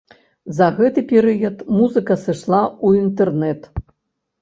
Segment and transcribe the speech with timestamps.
[0.59, 3.73] За гэты перыяд музыка сышла ў інтэрнэт.